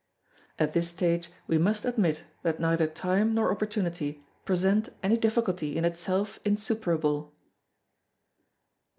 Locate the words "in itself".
5.77-6.39